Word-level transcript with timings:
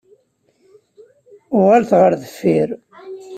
Uɣalet 1.57 1.91
ɣer 1.99 2.11
deffir! 2.21 2.69